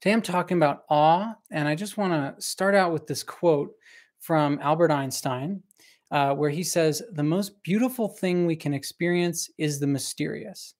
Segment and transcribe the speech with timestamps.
[0.00, 3.72] Today I'm talking about awe, and I just want to start out with this quote
[4.18, 5.62] from Albert Einstein,
[6.10, 10.74] uh, where he says, The most beautiful thing we can experience is the mysterious.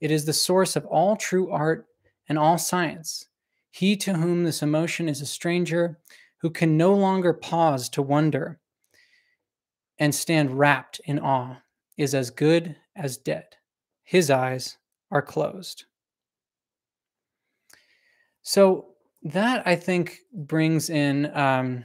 [0.00, 1.86] It is the source of all true art
[2.28, 3.26] and all science.
[3.70, 5.98] He to whom this emotion is a stranger,
[6.38, 8.58] who can no longer pause to wonder
[9.98, 11.56] and stand wrapped in awe,
[11.96, 13.44] is as good as dead.
[14.02, 14.78] His eyes
[15.10, 15.84] are closed.
[18.42, 21.34] So that I think brings in.
[21.36, 21.84] Um,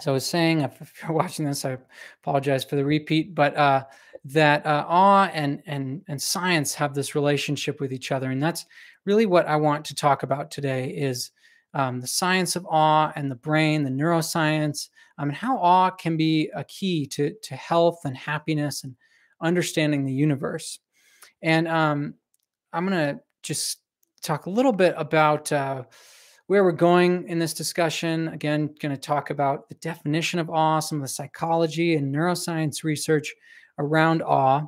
[0.00, 1.78] so I was saying, if you're watching this, I
[2.22, 3.84] apologize for the repeat, but uh,
[4.24, 8.64] that uh, awe and and and science have this relationship with each other, and that's
[9.04, 10.88] really what I want to talk about today.
[10.90, 11.30] Is
[11.74, 16.16] um, the science of awe and the brain, the neuroscience, um, and how awe can
[16.16, 18.96] be a key to to health and happiness and
[19.42, 20.78] understanding the universe.
[21.42, 22.14] And um,
[22.72, 23.78] I'm gonna just
[24.24, 25.84] talk a little bit about uh,
[26.46, 28.28] where we're going in this discussion.
[28.28, 32.82] Again, going to talk about the definition of awe, some of the psychology and neuroscience
[32.82, 33.32] research
[33.78, 34.62] around awe,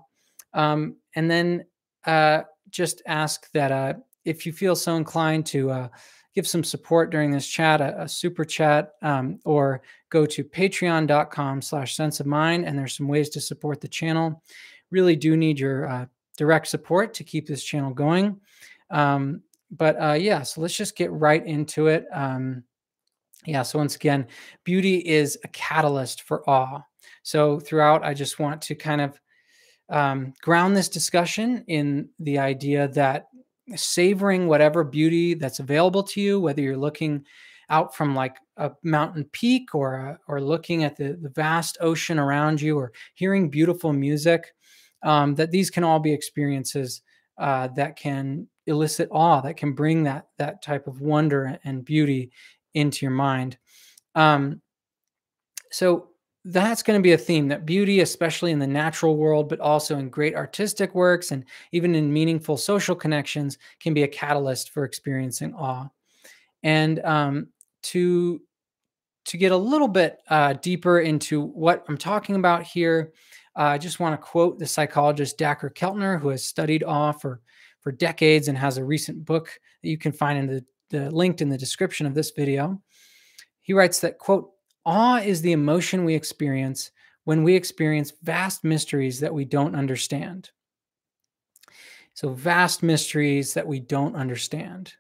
[0.53, 1.65] um, and then
[2.05, 5.89] uh, just ask that uh, if you feel so inclined to uh,
[6.35, 11.63] give some support during this chat, a, a super chat, um, or go to patreon.com
[11.63, 12.67] slash sense of mind.
[12.67, 14.43] And there's some ways to support the channel.
[14.91, 18.41] Really do need your uh, direct support to keep this channel going.
[18.91, 22.07] Um, but uh, yeah, so let's just get right into it.
[22.13, 22.65] Um,
[23.47, 24.27] yeah, so once again,
[24.65, 26.81] beauty is a catalyst for awe.
[27.23, 29.21] So throughout, I just want to kind of
[29.89, 33.29] um, ground this discussion in the idea that
[33.75, 37.25] savoring whatever beauty that's available to you, whether you're looking
[37.69, 42.19] out from like a mountain peak or uh, or looking at the, the vast ocean
[42.19, 44.55] around you or hearing beautiful music,
[45.03, 47.03] um, that these can all be experiences
[47.39, 52.31] uh, that can elicit awe, that can bring that that type of wonder and beauty
[52.75, 53.59] into your mind.
[54.15, 54.61] Um,
[55.71, 56.09] so
[56.45, 59.99] that's going to be a theme that beauty, especially in the natural world, but also
[59.99, 64.85] in great artistic works and even in meaningful social connections, can be a catalyst for
[64.85, 65.89] experiencing awe.
[66.63, 67.49] And um,
[67.85, 68.41] to
[69.25, 73.13] to get a little bit uh, deeper into what I'm talking about here,
[73.57, 77.41] uh, I just want to quote the psychologist Dacher Keltner, who has studied awe for
[77.87, 81.41] for decades and has a recent book that you can find in the, the linked
[81.41, 82.83] in the description of this video.
[83.63, 84.51] He writes that quote
[84.85, 86.91] Awe is the emotion we experience
[87.23, 90.51] when we experience vast mysteries that we don't understand.
[92.15, 94.93] So, vast mysteries that we don't understand.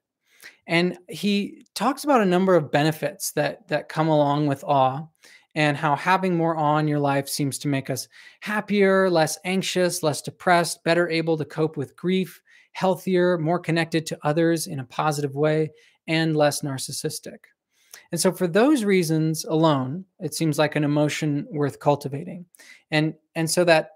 [0.69, 5.08] And he talks about a number of benefits that, that come along with awe
[5.56, 8.06] and how having more awe in your life seems to make us
[8.41, 12.41] happier, less anxious, less depressed, better able to cope with grief,
[12.72, 15.72] healthier, more connected to others in a positive way,
[16.06, 17.39] and less narcissistic.
[18.12, 22.44] And so for those reasons alone, it seems like an emotion worth cultivating.
[22.91, 23.93] And and so that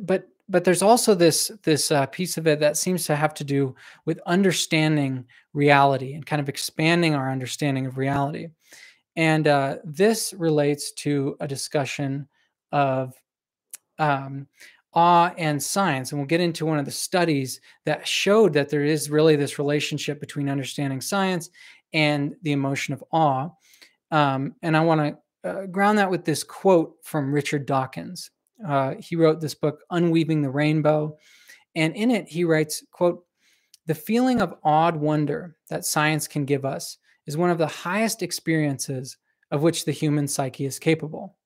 [0.00, 3.44] but but there's also this this uh, piece of it that seems to have to
[3.44, 3.74] do
[4.06, 8.48] with understanding reality and kind of expanding our understanding of reality.
[9.16, 12.28] And uh, this relates to a discussion
[12.70, 13.14] of
[13.98, 14.46] um,
[14.94, 16.12] awe and science.
[16.12, 19.58] And we'll get into one of the studies that showed that there is really this
[19.58, 21.50] relationship between understanding science
[21.92, 23.50] and the emotion of awe.
[24.10, 28.30] Um, and I want to uh, ground that with this quote from Richard Dawkins.
[28.66, 31.16] Uh, he wrote this book, Unweaving the Rainbow.
[31.74, 33.24] And in it, he writes, quote,
[33.86, 38.22] the feeling of awed wonder that science can give us is one of the highest
[38.22, 39.16] experiences
[39.50, 41.36] of which the human psyche is capable.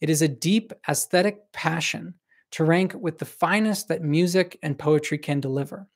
[0.00, 2.14] It is a deep aesthetic passion
[2.52, 5.88] to rank with the finest that music and poetry can deliver.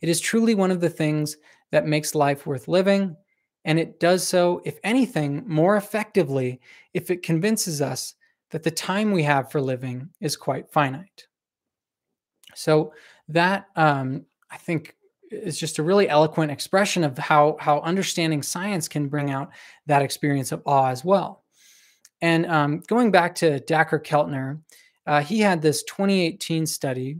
[0.00, 1.36] It is truly one of the things
[1.70, 3.16] that makes life worth living.
[3.64, 6.60] And it does so, if anything, more effectively
[6.94, 8.14] if it convinces us
[8.50, 11.26] that the time we have for living is quite finite.
[12.54, 12.92] So,
[13.28, 14.96] that um, I think
[15.30, 19.50] is just a really eloquent expression of how, how understanding science can bring out
[19.86, 21.44] that experience of awe as well.
[22.20, 24.60] And um, going back to Dacher Keltner,
[25.06, 27.18] uh, he had this 2018 study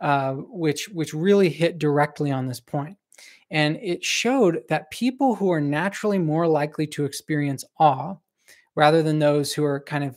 [0.00, 2.96] uh, which which really hit directly on this point.
[3.50, 8.16] And it showed that people who are naturally more likely to experience awe,
[8.76, 10.16] rather than those who are kind of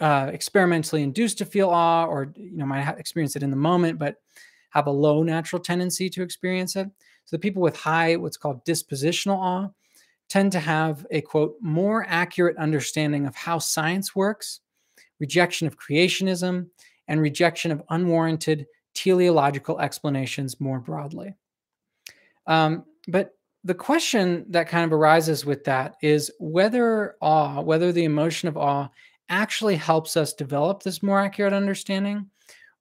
[0.00, 3.98] uh, experimentally induced to feel awe, or you know might experience it in the moment,
[3.98, 4.16] but
[4.72, 6.88] have a low natural tendency to experience it.
[7.24, 9.68] So the people with high, what's called dispositional awe,
[10.28, 14.60] tend to have a quote more accurate understanding of how science works,
[15.20, 16.66] rejection of creationism,
[17.08, 21.34] and rejection of unwarranted teleological explanations more broadly.
[22.46, 23.34] Um, but
[23.64, 28.56] the question that kind of arises with that is whether awe, whether the emotion of
[28.56, 28.88] awe
[29.28, 32.26] actually helps us develop this more accurate understanding,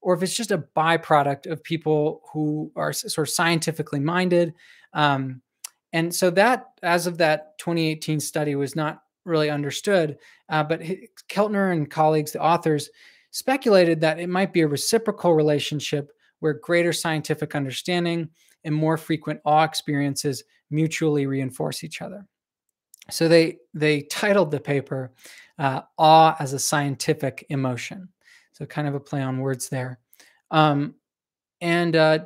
[0.01, 4.53] or if it's just a byproduct of people who are sort of scientifically minded.
[4.93, 5.41] Um,
[5.93, 10.17] and so that, as of that 2018 study, was not really understood.
[10.49, 10.81] Uh, but
[11.29, 12.89] Keltner and colleagues, the authors,
[13.31, 18.29] speculated that it might be a reciprocal relationship where greater scientific understanding
[18.63, 22.25] and more frequent awe experiences mutually reinforce each other.
[23.09, 25.11] So they they titled the paper
[25.57, 28.09] uh, "Awe as a Scientific Emotion."
[28.61, 29.97] So kind of a play on words there,
[30.51, 30.93] um,
[31.61, 32.19] and uh,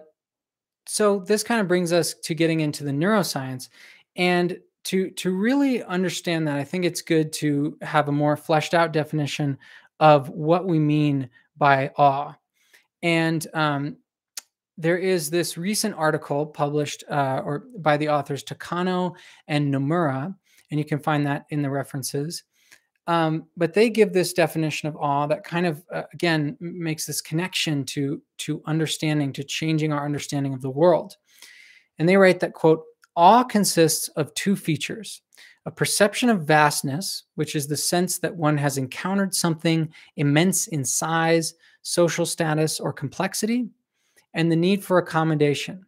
[0.86, 3.70] so this kind of brings us to getting into the neuroscience,
[4.18, 8.74] and to to really understand that, I think it's good to have a more fleshed
[8.74, 9.58] out definition
[10.02, 12.34] of what we mean by awe.
[13.02, 13.96] And um,
[14.78, 19.16] there is this recent article published uh, or by the authors Takano
[19.48, 20.36] and Nomura,
[20.70, 22.44] and you can find that in the references.
[23.08, 27.22] Um, but they give this definition of awe that kind of uh, again makes this
[27.22, 31.16] connection to to understanding, to changing our understanding of the world.
[32.00, 32.84] And they write that quote
[33.16, 35.22] Awe consists of two features
[35.68, 40.86] a perception of vastness, which is the sense that one has encountered something immense in
[40.86, 43.68] size, social status, or complexity,
[44.36, 45.84] and the need for accommodation,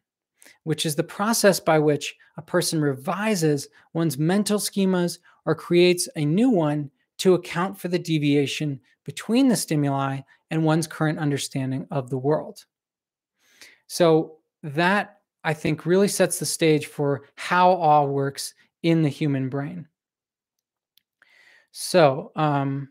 [0.64, 6.26] which is the process by which a person revises one's mental schemas or creates a
[6.26, 10.20] new one to account for the deviation between the stimuli
[10.52, 12.66] and one's current understanding of the world.
[13.88, 18.54] So, that I think really sets the stage for how awe works
[18.84, 19.88] in the human brain.
[21.72, 22.90] So um,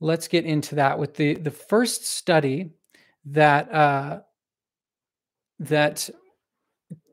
[0.00, 2.70] let's get into that with the the first study
[3.26, 4.20] that uh,
[5.60, 6.08] that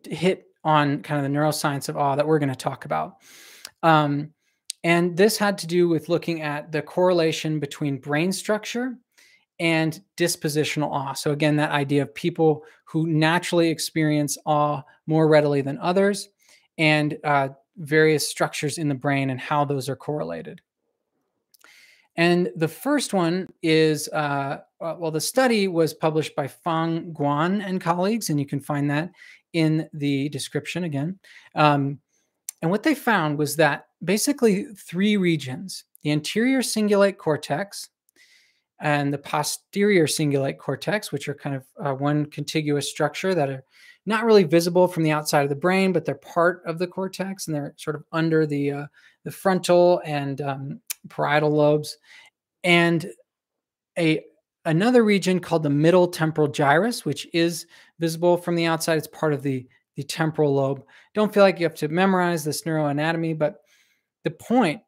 [0.08, 3.18] hit on kind of the neuroscience of awe that we're going to talk about.
[3.82, 4.34] Um,
[4.84, 8.98] and this had to do with looking at the correlation between brain structure
[9.60, 11.14] and dispositional awe.
[11.14, 16.30] So, again, that idea of people who naturally experience awe more readily than others,
[16.78, 20.62] and uh, various structures in the brain and how those are correlated.
[22.16, 27.66] And the first one is uh, uh well, the study was published by Fang Guan
[27.66, 29.12] and colleagues, and you can find that
[29.54, 31.20] in the description again.
[31.56, 32.00] Um,
[32.64, 37.90] and what they found was that basically three regions the anterior cingulate cortex,
[38.80, 43.64] and the posterior cingulate cortex, which are kind of uh, one contiguous structure that are
[44.06, 47.48] not really visible from the outside of the brain, but they're part of the cortex
[47.48, 48.86] and they're sort of under the uh,
[49.26, 51.98] the frontal and um, parietal lobes,
[52.64, 53.12] and
[54.00, 54.22] a
[54.64, 57.66] another region called the middle temporal gyrus, which is
[58.00, 58.98] visible from the outside.
[58.98, 60.84] It's part of the the temporal lobe.
[61.14, 63.58] Don't feel like you have to memorize this neuroanatomy, but
[64.24, 64.82] the point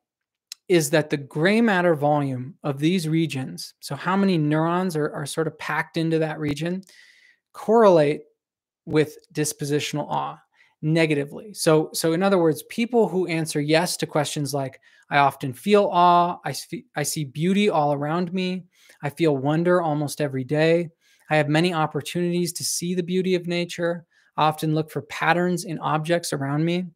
[0.68, 5.26] is that the gray matter volume of these regions, so how many neurons are, are
[5.26, 6.84] sort of packed into that region,
[7.54, 8.22] correlate
[8.86, 10.40] with dispositional awe
[10.82, 11.54] negatively.
[11.54, 14.80] So, so in other words, people who answer yes to questions like,
[15.10, 16.56] I often feel awe, I,
[16.96, 18.66] I see beauty all around me,
[19.02, 20.90] I feel wonder almost every day,
[21.30, 24.06] I have many opportunities to see the beauty of nature,
[24.38, 26.88] Often look for patterns in objects around me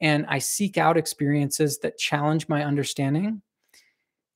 [0.00, 3.42] and I seek out experiences that challenge my understanding?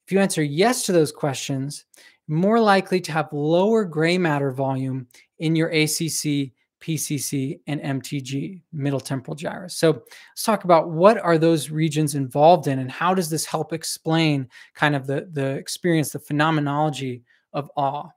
[0.06, 1.86] If you answer yes to those questions,
[2.28, 5.06] more likely to have lower gray matter volume
[5.38, 9.74] in your ACC, PCC, and MTG, middle temporal gyrus.
[9.74, 13.72] So let's talk about what are those regions involved in and how does this help
[13.72, 17.22] explain kind of the, the experience, the phenomenology
[17.54, 18.08] of awe.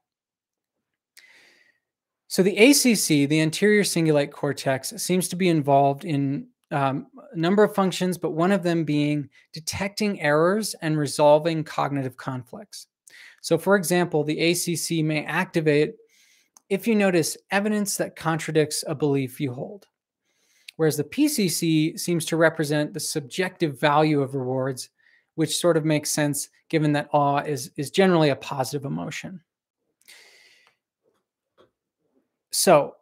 [2.27, 7.63] So the ACC, the anterior cingulate cortex, seems to be involved in um, a number
[7.63, 12.88] of functions, but one of them being detecting errors and resolving cognitive conflicts.
[13.41, 15.96] So, for example, the ACC may activate
[16.69, 19.88] if you notice evidence that contradicts a belief you hold,
[20.75, 24.89] whereas the PCC seems to represent the subjective value of rewards,
[25.36, 29.39] which sort of makes sense given that awe is, is generally a positive emotion.
[32.51, 32.96] So,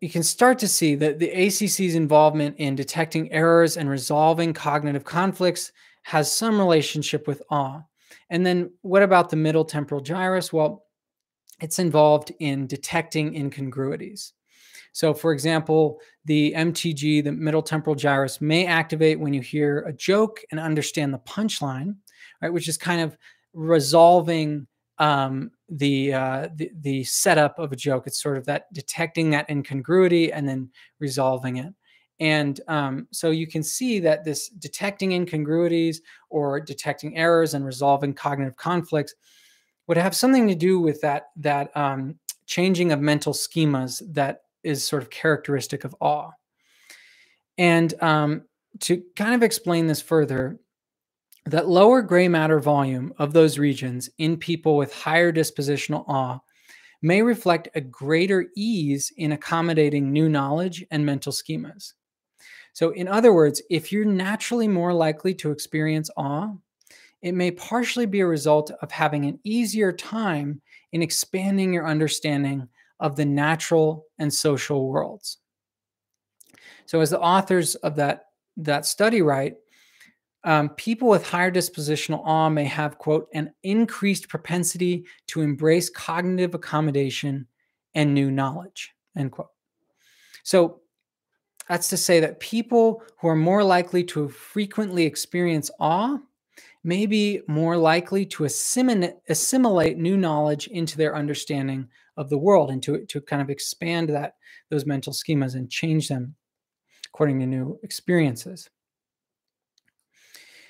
[0.00, 5.04] you can start to see that the ACC's involvement in detecting errors and resolving cognitive
[5.04, 5.72] conflicts
[6.04, 7.82] has some relationship with awe.
[8.30, 10.52] And then what about the middle temporal gyrus?
[10.52, 10.84] Well,
[11.60, 14.32] it's involved in detecting incongruities.
[14.92, 19.92] So, for example, the MTG, the middle temporal gyrus, may activate when you hear a
[19.92, 21.96] joke and understand the punchline,
[22.40, 22.52] right?
[22.52, 23.16] Which is kind of
[23.52, 24.66] resolving
[24.98, 28.06] um, the, uh, the the setup of a joke.
[28.06, 31.74] It's sort of that detecting that incongruity and then resolving it.
[32.20, 36.00] And um, so you can see that this detecting incongruities
[36.30, 39.14] or detecting errors and resolving cognitive conflicts
[39.86, 44.84] would have something to do with that that um, changing of mental schemas that is
[44.84, 46.30] sort of characteristic of awe.
[47.56, 48.42] And um,
[48.80, 50.58] to kind of explain this further,
[51.46, 56.40] that lower gray matter volume of those regions in people with higher dispositional awe
[57.02, 61.94] may reflect a greater ease in accommodating new knowledge and mental schemas.
[62.72, 66.52] So, in other words, if you're naturally more likely to experience awe,
[67.22, 70.60] it may partially be a result of having an easier time
[70.92, 72.68] in expanding your understanding
[73.00, 75.38] of the natural and social worlds.
[76.86, 78.26] So, as the authors of that,
[78.58, 79.56] that study write,
[80.44, 86.54] um, people with higher dispositional awe may have, quote, an increased propensity to embrace cognitive
[86.54, 87.46] accommodation
[87.94, 89.50] and new knowledge, end quote.
[90.44, 90.80] So,
[91.68, 96.18] that's to say that people who are more likely to frequently experience awe
[96.82, 102.70] may be more likely to assimilate, assimilate new knowledge into their understanding of the world
[102.70, 104.36] and to, to kind of expand that
[104.70, 106.34] those mental schemas and change them
[107.12, 108.70] according to new experiences.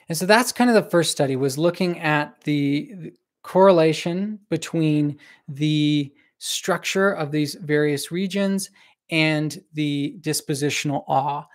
[0.09, 3.13] And so that's kind of the first study was looking at the,
[3.49, 8.71] correlation between the structure of these various regions
[9.11, 11.47] and the dispositional awe.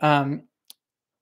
[0.00, 0.42] Um,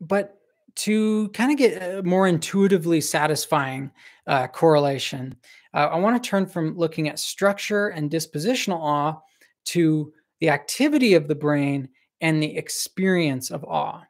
[0.00, 0.40] but
[0.74, 3.92] to kind of get a more intuitively satisfying
[4.26, 5.36] uh, correlation,
[5.72, 9.20] uh, I want to turn from looking at structure and dispositional awe
[9.66, 11.88] to the activity of the brain
[12.20, 14.02] and the experience of awe.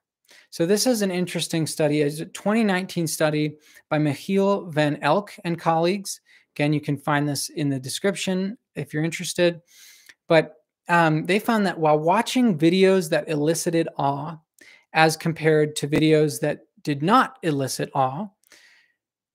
[0.52, 2.02] So this is an interesting study.
[2.02, 3.56] It's a 2019 study
[3.88, 6.20] by Michiel van Elk and colleagues.
[6.54, 9.62] Again, you can find this in the description if you're interested.
[10.28, 10.56] But
[10.90, 14.36] um, they found that while watching videos that elicited awe,
[14.92, 18.26] as compared to videos that did not elicit awe,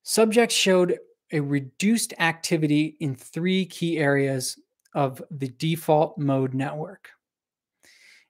[0.03, 1.00] subjects showed
[1.31, 4.59] a reduced activity in three key areas
[4.93, 7.09] of the default mode network.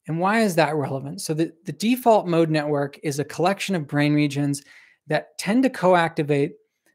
[0.08, 1.22] And why is that relevant?
[1.22, 4.64] So the, the default mode network is a collection of brain regions
[5.08, 6.54] that tend to co-activate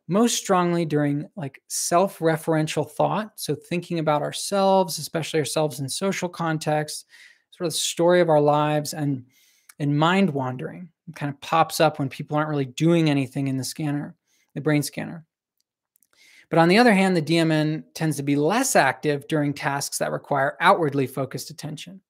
[0.09, 3.33] most strongly during like self-referential thought.
[3.37, 7.05] So thinking about ourselves, especially ourselves in social contexts,
[7.51, 9.25] sort of the story of our lives and
[9.79, 13.57] and mind wandering it kind of pops up when people aren't really doing anything in
[13.57, 14.15] the scanner,
[14.55, 15.25] the brain scanner.
[16.51, 20.13] But on the other hand, the DMN tends to be less active during tasks that
[20.13, 22.01] require outwardly focused attention.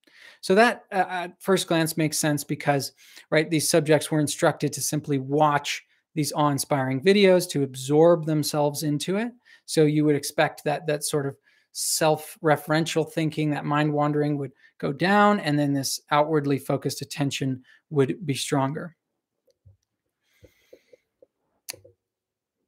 [0.42, 2.92] So that uh, at first glance makes sense because,
[3.30, 5.84] right, these subjects were instructed to simply watch
[6.14, 9.32] these awe-inspiring videos to absorb themselves into it.
[9.64, 11.36] So you would expect that that sort of
[11.70, 18.26] self-referential thinking, that mind wandering would go down, and then this outwardly focused attention would
[18.26, 18.96] be stronger.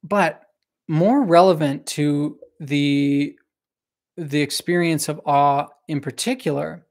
[0.01, 0.43] But
[0.87, 3.37] more relevant to the
[4.17, 6.84] the experience of awe in particular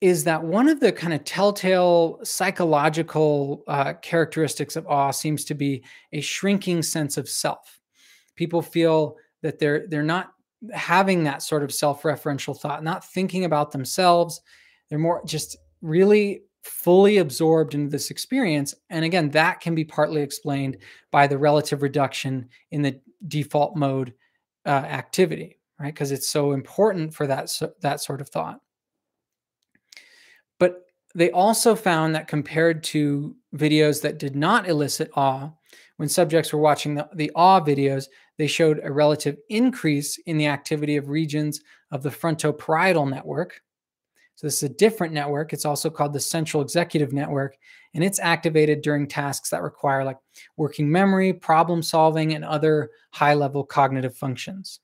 [0.00, 5.54] is that one of the kind of telltale psychological uh, characteristics of awe seems to
[5.54, 7.80] be a shrinking sense of self.
[8.34, 10.32] People feel that they're they're not
[10.72, 14.40] having that sort of self-referential thought, not thinking about themselves.
[14.88, 18.74] They're more just really fully absorbed into this experience.
[18.90, 20.78] And again, that can be partly explained
[21.10, 24.12] by the relative reduction in the default mode
[24.64, 25.94] uh, activity, right?
[25.94, 27.50] Because it's so important for that
[27.80, 28.60] that sort of thought.
[31.16, 35.50] They also found that compared to videos that did not elicit awe,
[35.96, 38.04] when subjects were watching the, the awe videos,
[38.36, 43.62] they showed a relative increase in the activity of regions of the frontoparietal network.
[44.34, 45.54] So this is a different network.
[45.54, 47.56] It's also called the central executive network,
[47.94, 50.18] and it's activated during tasks that require like
[50.58, 54.80] working memory, problem solving, and other high level cognitive functions.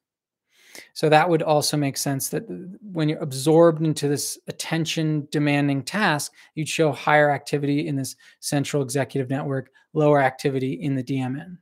[0.95, 2.45] So that would also make sense that
[2.83, 8.83] when you're absorbed into this attention demanding task, you'd show higher activity in this central
[8.83, 11.59] executive network, lower activity in the DMN.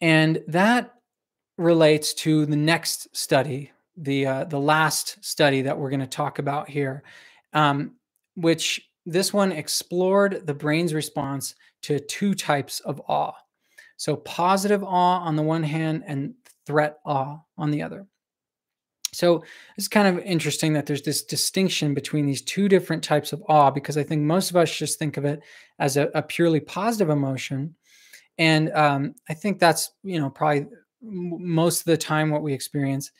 [0.00, 0.94] And that
[1.58, 6.38] relates to the next study, the uh, the last study that we're going to talk
[6.38, 7.04] about here,
[7.52, 7.92] um,
[8.34, 13.34] which this one explored the brain's response to two types of awe.
[13.96, 16.34] So positive awe on the one hand and
[16.66, 18.06] threat awe on the other.
[19.12, 19.44] So
[19.76, 23.70] it's kind of interesting that there's this distinction between these two different types of awe
[23.70, 25.42] because I think most of us just think of it
[25.78, 27.74] as a, a purely positive emotion,
[28.38, 30.66] and um, I think that's you know probably
[31.02, 33.10] most of the time what we experience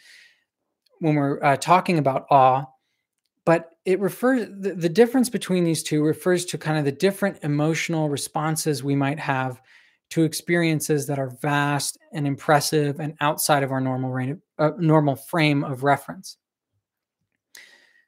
[1.01, 2.65] when we're uh, talking about awe.
[3.45, 7.39] But it refers the, the difference between these two refers to kind of the different
[7.43, 9.61] emotional responses we might have
[10.13, 15.17] to experiences that are vast and impressive and outside of our normal range, uh, normal
[15.17, 16.37] frame of reference.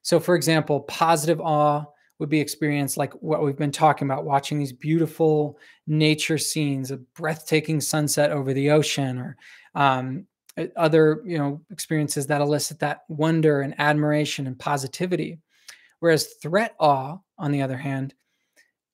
[0.02, 1.86] So, for example, positive awe
[2.18, 6.98] would be experienced like what we've been talking about, watching these beautiful nature scenes, a
[6.98, 9.36] breathtaking sunset over the ocean, or
[9.74, 10.26] um,
[10.76, 15.38] other you know experiences that elicit that wonder and admiration and positivity.
[16.00, 18.12] Whereas threat awe, on the other hand,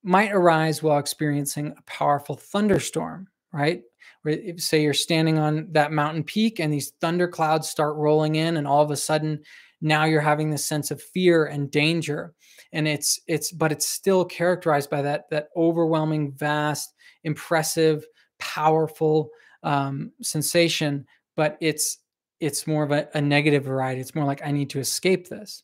[0.03, 3.83] might arise while experiencing a powerful thunderstorm, right?
[4.23, 8.57] Where say you're standing on that mountain peak and these thunder clouds start rolling in,
[8.57, 9.41] and all of a sudden
[9.81, 12.35] now you're having this sense of fear and danger.
[12.73, 18.05] And it's it's but it's still characterized by that that overwhelming, vast, impressive,
[18.39, 19.31] powerful
[19.63, 21.99] um, sensation, but it's
[22.41, 24.01] it's more of a, a negative variety.
[24.01, 25.63] It's more like I need to escape this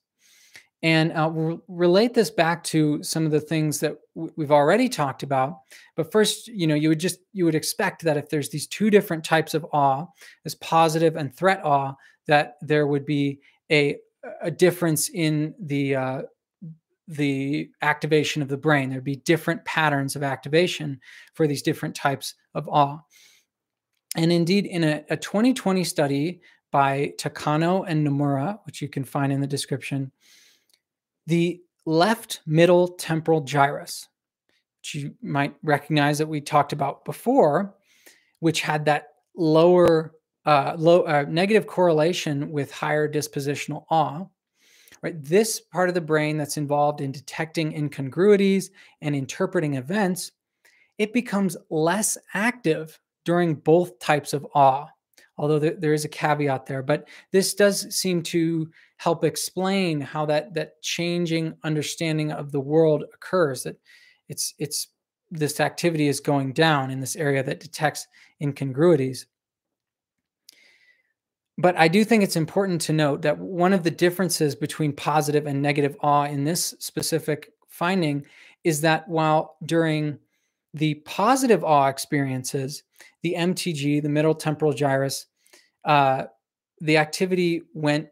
[0.87, 5.25] and uh, we'll relate this back to some of the things that we've already talked
[5.25, 5.63] about.
[5.97, 8.89] But first you know you would just you would expect that if there's these two
[8.89, 10.07] different types of awe
[10.45, 11.95] as positive and threat awe
[12.29, 13.41] that there would be
[13.71, 13.97] a
[14.41, 16.23] a difference in the uh,
[17.09, 18.89] the activation of the brain.
[18.89, 21.01] There'd be different patterns of activation
[21.35, 23.01] for these different types of awe.
[24.15, 26.41] And indeed in a, a 2020 study
[26.71, 30.13] by takano and nomura which you can find in the description
[31.27, 34.09] the left middle temporal gyrus,
[34.81, 37.75] which you might recognize that we talked about before,
[38.41, 40.13] which had that lower,
[40.45, 44.25] uh, low uh, negative correlation with higher dispositional awe.
[45.03, 48.71] Right, this part of the brain that's involved in detecting incongruities
[49.03, 50.33] and interpreting events,
[50.97, 54.87] it becomes less active during both types of awe
[55.39, 60.27] although there, there is a caveat there but this does seem to help explain how
[60.27, 63.77] that that changing understanding of the world occurs that
[64.29, 64.89] it's it's
[65.31, 68.07] this activity is going down in this area that detects
[68.41, 69.27] incongruities.
[71.59, 75.47] But I do think it's important to note that one of the differences between positive
[75.47, 78.25] and negative awe in this specific finding
[78.63, 80.19] is that while during
[80.75, 82.83] the positive awe experiences,
[83.23, 85.27] the MTG, the middle temporal gyrus,
[85.85, 86.25] uh,
[86.81, 88.09] the activity went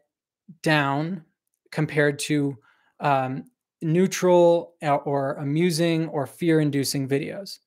[0.61, 1.23] down
[1.71, 2.57] compared to
[2.99, 3.45] um,
[3.81, 7.59] neutral uh, or amusing or fear-inducing videos.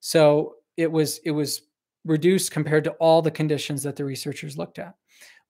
[0.00, 1.62] So it was it was
[2.04, 4.94] reduced compared to all the conditions that the researchers looked at.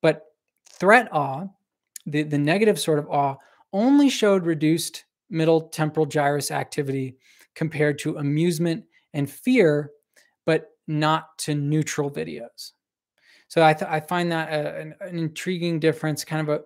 [0.02, 0.26] But
[0.68, 1.46] threat awe,
[2.06, 3.36] the, the negative sort of awe,
[3.72, 7.16] only showed reduced middle temporal gyrus activity
[7.54, 9.90] compared to amusement and fear,
[10.44, 12.72] but not to neutral videos.
[13.48, 16.62] So I, I find that a, an, an, intriguing difference, kind of a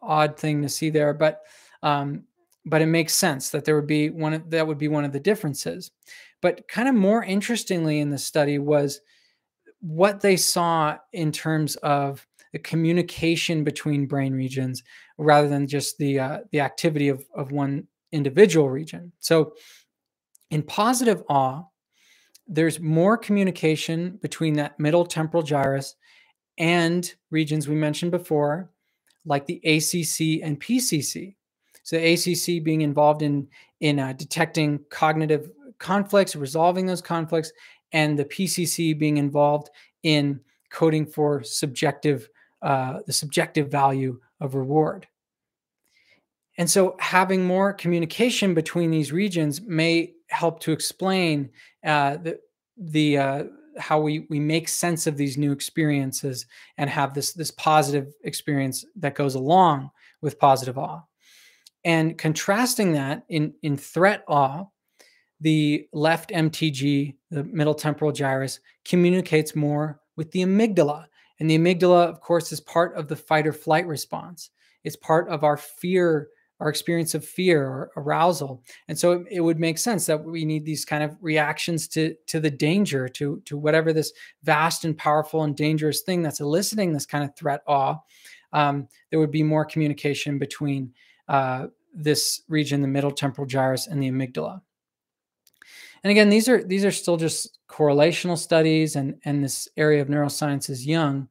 [0.00, 1.42] odd thing to see there, but
[1.82, 2.24] um,
[2.64, 5.12] but it makes sense that there would be one of, that would be one of
[5.12, 5.90] the differences.
[6.40, 9.00] But kind of more interestingly in the study was
[9.80, 14.82] what they saw in terms of the communication between brain regions
[15.18, 19.12] rather than just the uh, the activity of, of one individual region.
[19.18, 19.54] So
[20.50, 21.62] in positive awe,
[22.46, 25.96] there's more communication between that middle temporal gyrus
[26.58, 28.70] and regions we mentioned before,
[29.24, 31.34] like the ACC and PCC.
[31.82, 33.48] So the ACC being involved in
[33.80, 37.52] in uh, detecting cognitive conflicts, resolving those conflicts,
[37.92, 39.70] and the PCC being involved
[40.02, 42.28] in coding for subjective
[42.62, 45.06] uh, the subjective value of reward.
[46.58, 51.50] And so having more communication between these regions may help to explain
[51.84, 52.38] uh, the
[52.76, 53.44] the uh,
[53.78, 56.46] how we we make sense of these new experiences
[56.78, 61.02] and have this this positive experience that goes along with positive awe.
[61.84, 64.64] And contrasting that in in threat awe
[65.40, 71.06] the left mtg the middle temporal gyrus communicates more with the amygdala.
[71.40, 74.50] And the amygdala of course is part of the fight or flight response.
[74.84, 76.28] It's part of our fear
[76.62, 78.62] our experience of fear or arousal.
[78.86, 82.14] And so it, it, would make sense that we need these kind of reactions to
[82.28, 84.12] to the danger to to whatever this
[84.44, 87.96] vast and powerful and dangerous thing that's eliciting this kind of threat awe
[88.52, 90.92] um, there would be more communication between
[91.28, 94.60] uh, this region the middle temporal gyrus and the amygdala.
[96.04, 100.06] And again these are these are still just correlational studies and and this area of
[100.06, 101.28] neuroscience is young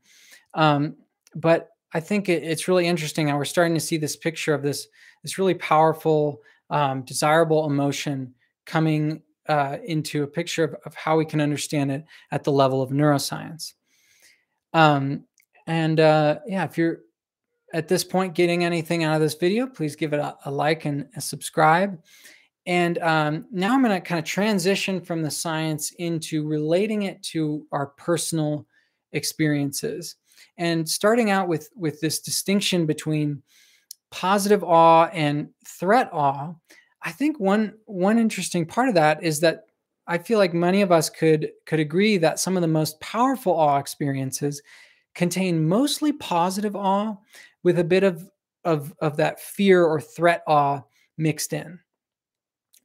[0.55, 0.97] um,
[1.35, 4.63] but I think it, it's really interesting how we're starting to see this picture of
[4.63, 4.87] this
[5.23, 8.33] this really powerful, um, desirable emotion
[8.65, 12.81] coming uh, into a picture of, of, how we can understand it at the level
[12.81, 13.73] of neuroscience.
[14.73, 15.25] Um,
[15.67, 16.99] and uh, yeah, if you're
[17.73, 20.85] at this point getting anything out of this video, please give it a, a like
[20.85, 21.99] and a subscribe.
[22.65, 27.21] And um, now I'm going to kind of transition from the science into relating it
[27.23, 28.67] to our personal
[29.11, 30.15] experiences
[30.61, 33.41] and starting out with with this distinction between
[34.11, 36.53] positive awe and threat awe
[37.01, 39.65] i think one one interesting part of that is that
[40.07, 43.53] i feel like many of us could could agree that some of the most powerful
[43.53, 44.61] awe experiences
[45.13, 47.15] contain mostly positive awe
[47.63, 48.29] with a bit of
[48.63, 50.81] of of that fear or threat awe
[51.17, 51.79] mixed in.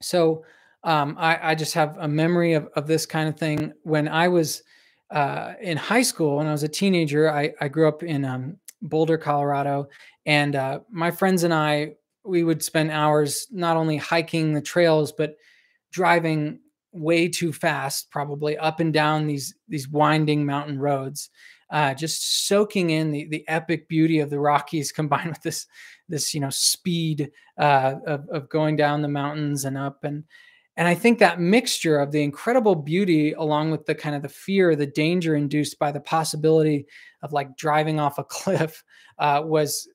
[0.02, 0.44] So
[0.84, 3.72] um, I, I just have a memory of, of this kind of thing.
[3.82, 4.62] When i was
[5.10, 8.56] uh, in high school when I was a teenager, I, I grew up in um,
[8.82, 9.88] Boulder, Colorado,
[10.24, 15.12] and uh, my friends and I we would spend hours not only hiking the trails
[15.12, 15.36] but
[15.92, 16.58] driving
[16.92, 21.30] way too fast, probably up and down these these winding mountain roads,
[21.70, 25.66] uh, just soaking in the the epic beauty of the Rockies combined with this
[26.08, 30.24] this you know speed uh, of of going down the mountains and up and
[30.76, 34.28] and I think that mixture of the incredible beauty, along with the kind of the
[34.28, 36.86] fear, the danger induced by the possibility
[37.22, 38.84] of like driving off a cliff,
[39.18, 39.88] uh, was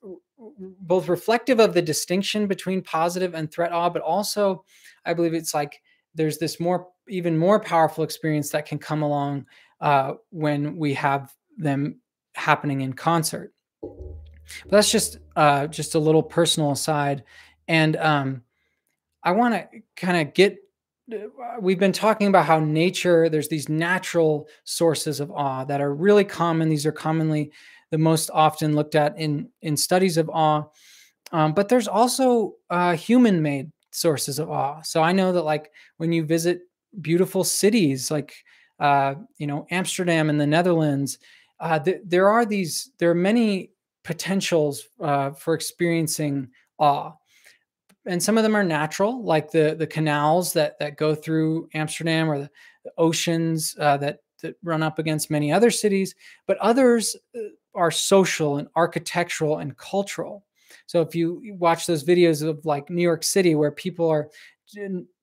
[0.80, 4.64] both reflective of the distinction between positive and threat awe, but also
[5.04, 5.80] I believe it's like
[6.14, 9.46] there's this more, even more powerful experience that can come along
[9.80, 12.00] uh, when we have them
[12.34, 13.52] happening in concert.
[13.80, 17.22] But that's just uh, just a little personal aside,
[17.68, 18.42] and um,
[19.22, 20.58] I want to kind of get
[21.60, 26.24] we've been talking about how nature there's these natural sources of awe that are really
[26.24, 26.68] common.
[26.68, 27.52] These are commonly
[27.90, 30.64] the most often looked at in in studies of awe.
[31.32, 34.80] Um, but there's also uh, human made sources of awe.
[34.82, 36.62] So i know that like when you visit
[37.00, 38.34] beautiful cities like
[38.80, 41.18] uh, you know amsterdam in the netherlands
[41.60, 43.70] uh, th- there are these there are many
[44.04, 46.48] potentials uh, for experiencing
[46.78, 47.12] awe
[48.06, 52.30] and some of them are natural, like the the canals that that go through Amsterdam
[52.30, 52.50] or the,
[52.84, 56.14] the oceans uh, that that run up against many other cities.
[56.46, 57.40] But others uh,
[57.74, 60.44] are social and architectural and cultural.
[60.86, 64.30] So if you watch those videos of like New York City, where people are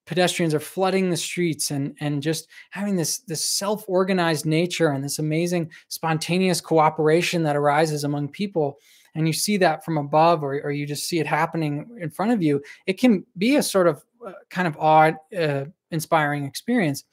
[0.06, 5.20] pedestrians are flooding the streets and and just having this this self-organized nature and this
[5.20, 8.80] amazing spontaneous cooperation that arises among people
[9.16, 12.32] and you see that from above or, or you just see it happening in front
[12.32, 17.04] of you, it can be a sort of uh, kind of odd, uh, inspiring experience.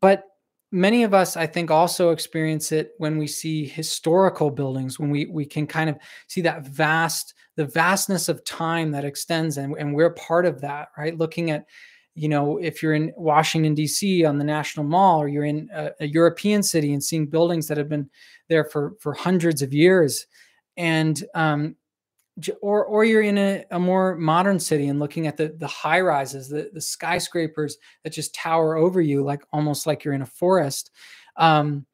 [0.00, 0.24] But
[0.72, 5.26] many of us, I think, also experience it when we see historical buildings, when we,
[5.26, 5.96] we can kind of
[6.28, 10.88] see that vast, the vastness of time that extends, and, and we're part of that,
[10.96, 11.16] right?
[11.16, 11.66] Looking at
[12.14, 14.24] you know, if you're in Washington, D.C.
[14.24, 17.78] on the National Mall, or you're in a, a, European city and seeing buildings that
[17.78, 18.10] have been
[18.48, 20.26] there for, for hundreds of years,
[20.80, 21.76] and um,
[22.62, 26.00] or or you're in a, a, more modern city and looking at the the high
[26.00, 30.26] rises, the the skyscrapers that just tower over you, like almost like you're in a
[30.26, 30.90] forest.
[31.36, 31.84] Um,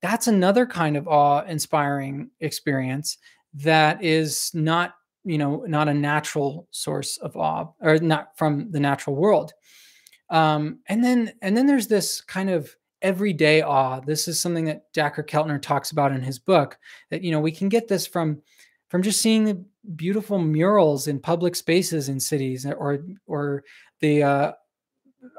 [0.00, 3.18] that's another kind of awe-inspiring experience
[3.54, 8.80] that is not you know not a natural source of awe or not from the
[8.80, 9.52] natural world.
[10.30, 14.00] Um, and then and then there's this kind of everyday awe.
[14.00, 16.78] This is something that Dacher Keltner talks about in his book
[17.10, 18.40] that, you know, we can get this from,
[18.88, 19.62] from just seeing the
[19.96, 23.64] beautiful murals in public spaces in cities or, or
[24.00, 24.52] the, uh,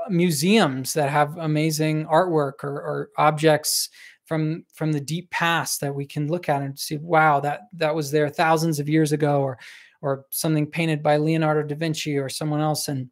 [0.10, 3.90] museums that have amazing artwork or, or objects
[4.26, 7.94] from from the deep past that we can look at and see wow that that
[7.94, 9.58] was there thousands of years ago or
[10.02, 13.10] or something painted by Leonardo da Vinci or someone else and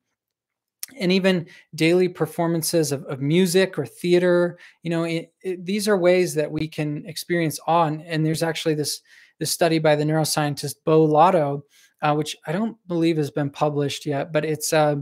[1.00, 5.98] and even daily performances of, of music or theater you know it, it, these are
[5.98, 9.02] ways that we can experience awe and, and there's actually this
[9.40, 11.64] this study by the neuroscientist Beau Lotto
[12.02, 14.96] uh, which i don't believe has been published yet but it's uh,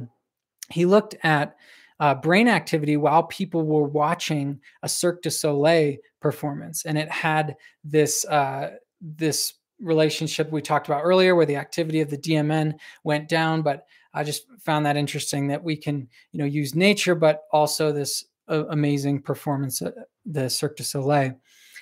[0.69, 1.55] he looked at
[1.99, 7.55] uh, brain activity while people were watching a cirque du soleil performance and it had
[7.83, 8.71] this uh,
[9.01, 12.73] this relationship we talked about earlier where the activity of the dmn
[13.03, 17.15] went down but I just found that interesting that we can, you know, use nature,
[17.15, 19.91] but also this uh, amazing performance, uh,
[20.25, 21.33] the Cirque du Soleil,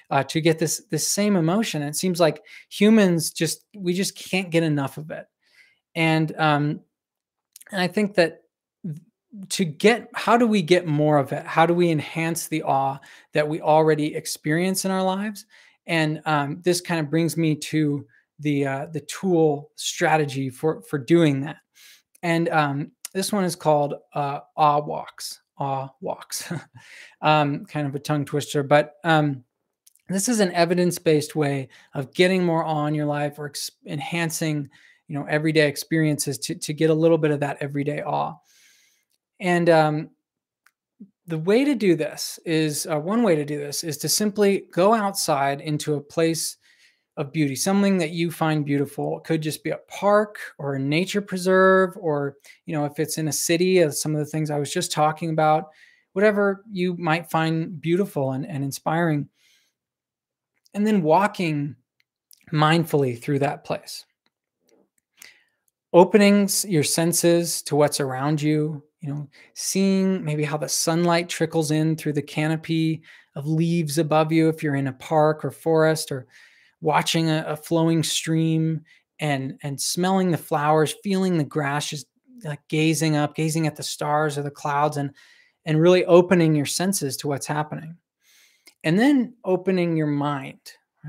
[0.10, 1.82] uh, to get this this same emotion.
[1.82, 5.26] it seems like humans just we just can't get enough of it,
[5.96, 6.82] and um,
[7.72, 8.42] and I think that
[9.50, 11.46] to get how do we get more of it?
[11.46, 12.98] How do we enhance the awe
[13.34, 15.46] that we already experience in our lives?
[15.86, 18.06] And um, this kind of brings me to
[18.40, 21.58] the uh, the tool strategy for for doing that.
[22.24, 25.42] And um, this one is called uh, Awe Walks.
[25.58, 26.52] Awe Walks.
[27.22, 29.44] um, kind of a tongue twister, but um,
[30.10, 33.52] This is an evidence-based way of getting more awe in your life or
[33.86, 34.70] enhancing,
[35.08, 38.36] you know, everyday experiences to, to get a little bit of that everyday awe.
[39.40, 40.10] And um,
[41.28, 44.68] the way to do this is uh, one way to do this is to simply
[44.72, 46.56] go outside into a place
[47.18, 49.18] of beauty, something that you find beautiful.
[49.18, 53.18] It could just be a park or a nature preserve, or you know, if it's
[53.18, 55.66] in a city, as some of the things I was just talking about,
[56.14, 59.28] whatever you might find beautiful and, and inspiring.
[60.74, 61.76] And then walking
[62.54, 64.06] mindfully through that place.
[65.94, 71.72] Opening your senses to what's around you, you know, seeing maybe how the sunlight trickles
[71.72, 73.02] in through the canopy
[73.36, 76.28] of leaves above you if you're in a park or forest or
[76.82, 78.82] watching a, a flowing stream
[79.20, 82.08] and and smelling the flowers, feeling the grass, just
[82.44, 85.12] like gazing up, gazing at the stars or the clouds, and
[85.66, 87.98] and really opening your senses to what's happening.
[88.84, 90.60] And then opening your mind,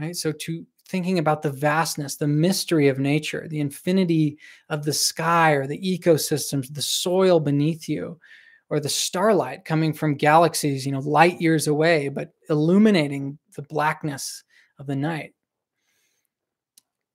[0.00, 0.16] right?
[0.16, 4.38] So to thinking about the vastness, the mystery of nature, the infinity
[4.70, 8.18] of the sky or the ecosystems, the soil beneath you,
[8.70, 14.42] or the starlight coming from galaxies, you know, light years away, but illuminating the blackness
[14.78, 15.34] of the night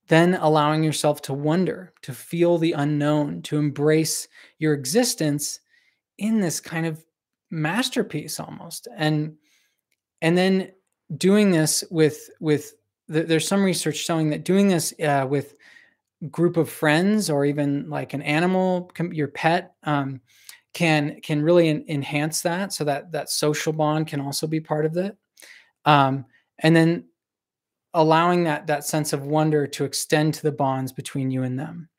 [0.08, 4.28] then allowing yourself to wonder, to feel the unknown, to embrace
[4.60, 5.60] your existence
[6.18, 7.04] in this kind of
[7.50, 8.88] masterpiece almost.
[8.96, 9.36] And
[10.22, 10.72] and then
[11.18, 12.74] doing this with with
[13.08, 15.56] the, there's some research showing that doing this uh, with
[16.32, 20.22] group of friends or even like an animal your pet um,
[20.74, 24.86] can can really en- enhance that so that that social bond can also be part
[24.86, 25.18] of it
[25.86, 26.26] um,
[26.60, 27.04] and then
[27.94, 31.90] allowing that that sense of wonder to extend to the bonds between you and them.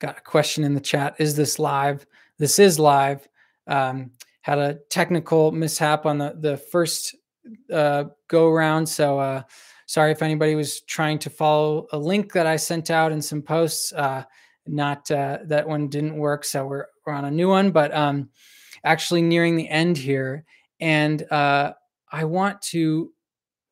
[0.00, 1.16] Got a question in the chat.
[1.18, 2.06] Is this live?
[2.38, 3.28] This is live.
[3.66, 7.14] Um, had a technical mishap on the the first
[7.72, 9.42] uh, go around, so uh,
[9.86, 13.42] sorry if anybody was trying to follow a link that I sent out in some
[13.42, 13.92] posts.
[13.92, 14.24] Uh,
[14.66, 18.28] not uh, that one didn't work, so we're we're on a new one, but um,
[18.84, 20.44] actually nearing the end here,
[20.80, 21.72] and uh,
[22.12, 23.12] I want to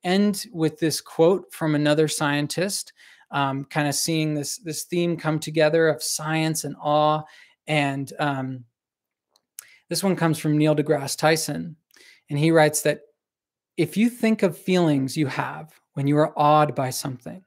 [0.07, 2.92] end with this quote from another scientist,
[3.33, 7.23] um, kind of seeing this this theme come together of science and awe.
[7.66, 8.64] And um,
[9.90, 11.77] this one comes from Neil deGrasse Tyson,
[12.31, 13.01] and he writes that
[13.77, 17.42] if you think of feelings you have when you are awed by something,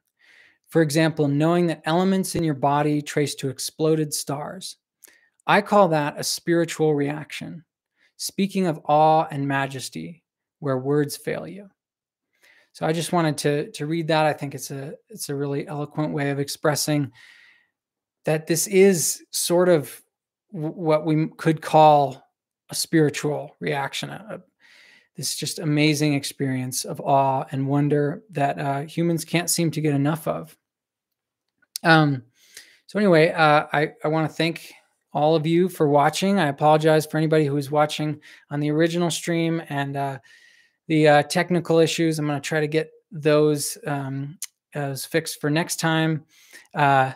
[0.67, 4.77] for example, knowing that elements in your body trace to exploded stars,
[5.47, 7.63] I call that a spiritual reaction.
[8.17, 10.23] Speaking of awe and majesty,
[10.59, 11.69] where words fail you.
[12.79, 14.25] So I just wanted to to read that.
[14.25, 17.11] I think it's a it's a really eloquent way of expressing
[18.23, 20.01] that this is sort of
[20.51, 22.23] what we could call
[22.69, 24.41] a spiritual reaction, a,
[25.17, 29.93] this just amazing experience of awe and wonder that uh, humans can't seem to get
[29.93, 30.55] enough of.
[31.83, 32.23] Um,
[32.87, 34.71] so anyway, uh, I I want to thank
[35.11, 36.39] all of you for watching.
[36.39, 39.97] I apologize for anybody who is watching on the original stream and.
[39.97, 40.19] Uh,
[40.89, 42.19] the uh, technical issues.
[42.19, 44.37] I'm going to try to get those um,
[44.73, 46.25] as fixed for next time.
[46.75, 47.13] Uh,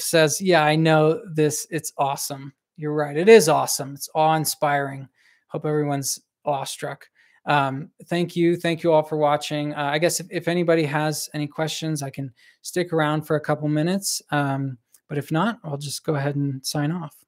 [0.00, 1.66] says, "Yeah, I know this.
[1.70, 2.52] It's awesome.
[2.76, 3.16] You're right.
[3.16, 3.94] It is awesome.
[3.94, 5.08] It's awe-inspiring.
[5.46, 7.06] Hope everyone's awestruck."
[7.44, 9.74] Um, thank you, thank you all for watching.
[9.74, 13.40] Uh, I guess if, if, anybody has any questions, I can stick around for a
[13.40, 14.22] couple minutes.
[14.30, 17.21] Um, but if not, I'll just go ahead and sign off.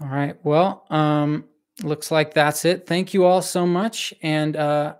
[0.00, 0.36] All right.
[0.44, 1.44] Well, um,
[1.82, 2.86] looks like that's it.
[2.86, 4.14] Thank you all so much.
[4.22, 4.94] And uh,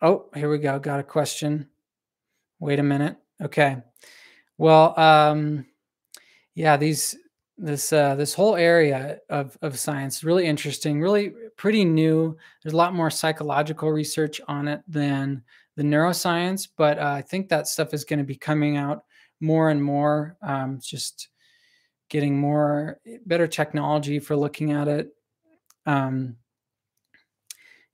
[0.00, 0.78] oh, here we go.
[0.78, 1.68] Got a question.
[2.58, 3.16] Wait a minute.
[3.42, 3.76] Okay.
[4.56, 5.66] Well, um,
[6.54, 7.16] yeah, these
[7.58, 12.36] this uh, this whole area of of science really interesting, really pretty new.
[12.62, 15.42] There's a lot more psychological research on it than
[15.76, 19.04] the neuroscience, but uh, I think that stuff is going to be coming out
[19.40, 20.36] more and more.
[20.42, 21.28] Um, just
[22.12, 25.08] getting more better technology for looking at it.
[25.86, 26.36] Um,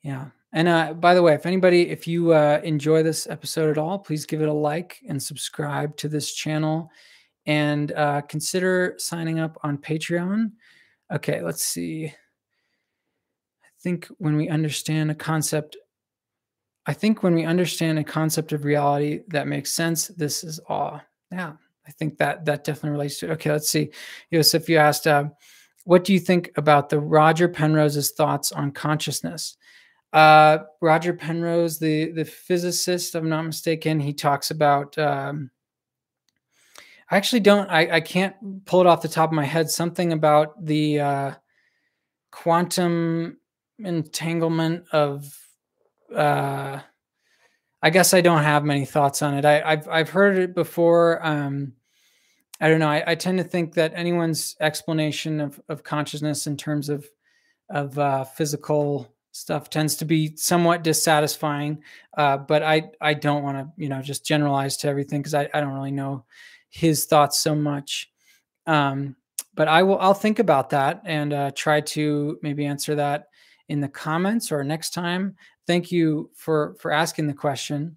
[0.03, 0.27] yeah.
[0.53, 3.97] And uh, by the way, if anybody, if you uh, enjoy this episode at all,
[3.97, 6.91] please give it a like and subscribe to this channel
[7.47, 10.51] and uh, consider signing up on Patreon.
[11.15, 12.07] Okay, let's see.
[12.07, 15.77] I think when we understand a concept,
[16.87, 21.01] I think when we understand a concept of reality that makes sense, this is awe.
[21.31, 21.53] Yeah,
[21.89, 23.27] I think that that definitely relates to.
[23.27, 23.33] It.
[23.33, 23.91] Okay, let's see.
[24.31, 25.25] Yosef, you asked, uh,
[25.85, 29.57] what do you think about the Roger Penrose's thoughts on consciousness?
[30.13, 35.51] Uh, Roger Penrose, the the physicist, if I'm not mistaken, he talks about um,
[37.11, 37.69] I actually don't.
[37.71, 39.71] I, I can't pull it off the top of my head.
[39.71, 41.35] Something about the uh,
[42.31, 43.39] quantum
[43.79, 45.35] entanglement of.
[46.15, 46.81] Uh,
[47.81, 49.45] I guess I don't have many thoughts on it.
[49.45, 51.25] I, have I've heard it before.
[51.25, 51.75] Um,
[52.61, 52.89] I don't know.
[52.89, 57.07] I, I, tend to think that anyone's explanation of, of consciousness in terms of
[57.71, 61.83] of uh, physical stuff tends to be somewhat dissatisfying.
[62.17, 65.49] Uh, but I I don't want to you know just generalize to everything because I,
[65.55, 66.25] I don't really know
[66.71, 68.11] his thoughts so much.
[68.67, 69.17] Um,
[69.55, 73.29] but I will I'll think about that and uh, try to maybe answer that
[73.69, 75.37] in the comments or next time.
[75.67, 77.97] Thank you for for asking the question.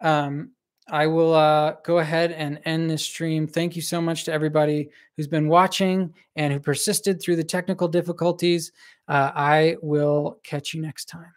[0.00, 0.52] Um,
[0.88, 3.46] I will uh, go ahead and end this stream.
[3.46, 7.88] Thank you so much to everybody who's been watching and who persisted through the technical
[7.88, 8.72] difficulties.
[9.08, 11.32] Uh, I will catch you next time.